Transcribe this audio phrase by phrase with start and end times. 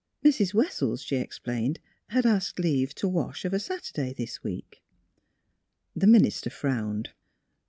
[0.25, 0.55] Mrs.
[0.55, 4.81] Wes sels, she explained, had asked leave to wash of a Saturday this week.
[5.95, 7.09] The minister frowned.